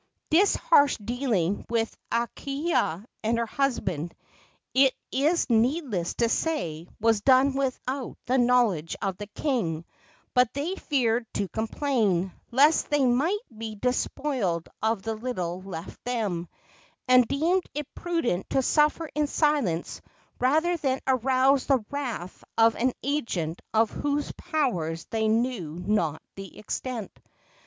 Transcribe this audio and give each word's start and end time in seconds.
This 0.31 0.55
harsh 0.55 0.97
dealing 0.97 1.63
with 1.69 1.95
Akahia 2.11 3.05
and 3.23 3.37
her 3.37 3.45
husband, 3.45 4.15
it 4.73 4.95
is 5.11 5.47
needless 5.47 6.15
to 6.15 6.27
say, 6.27 6.87
was 6.99 7.21
done 7.21 7.53
without 7.53 8.17
the 8.25 8.39
knowledge 8.39 8.95
of 8.99 9.17
the 9.17 9.27
king; 9.27 9.85
but 10.33 10.51
they 10.55 10.73
feared 10.73 11.27
to 11.35 11.47
complain, 11.49 12.33
lest 12.49 12.89
they 12.89 13.05
might 13.05 13.41
be 13.55 13.75
despoiled 13.75 14.69
of 14.81 15.03
the 15.03 15.13
little 15.13 15.61
left 15.61 16.03
them, 16.03 16.47
and 17.07 17.27
deemed 17.27 17.65
it 17.75 17.87
prudent 17.93 18.49
to 18.49 18.63
suffer 18.63 19.07
in 19.13 19.27
silence 19.27 20.01
rather 20.39 20.77
than 20.77 20.99
arouse 21.05 21.67
the 21.67 21.85
wrath 21.91 22.43
of 22.57 22.73
an 22.75 22.93
agent 23.03 23.61
of 23.71 23.91
whose 23.91 24.31
powers 24.31 25.05
they 25.11 25.27
knew 25.27 25.75
not 25.85 26.23
the 26.33 26.57
extent. 26.57 27.11